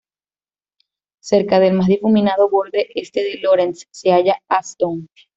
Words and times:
Cerca 1.21 1.59
del 1.59 1.73
más 1.75 1.85
difuminado 1.85 2.49
borde 2.49 2.87
este 2.95 3.23
de 3.23 3.37
Lorentz 3.37 3.85
se 3.91 4.09
halla 4.11 4.41
Aston. 4.47 5.07